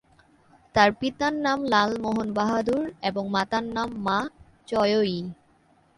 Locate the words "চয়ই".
4.67-5.17